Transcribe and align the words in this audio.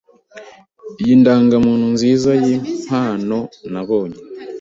Iyi 1.01 1.13
nindangamuntu 1.15 1.85
nziza 1.95 2.29
yimpimbano 2.43 3.39
nabonye. 3.71 4.19